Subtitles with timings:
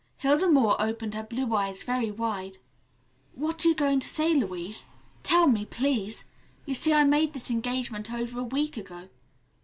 [0.17, 2.57] Hilda Moore opened her blue eyes very wide.
[3.35, 4.87] "What are you going to say, Louise?
[5.21, 6.23] Tell me, please.
[6.65, 9.09] You see I made this engagement over a week ago.